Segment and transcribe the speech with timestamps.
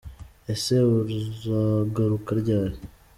[0.53, 2.77] Ese uragaruka ryari?